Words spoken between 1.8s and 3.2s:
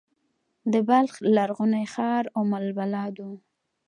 ښار ام البلاد